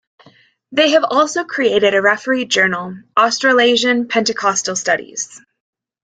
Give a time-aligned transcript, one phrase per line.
[0.71, 5.39] They have also created a refereed journal, "Australasian Pentecostal Studies".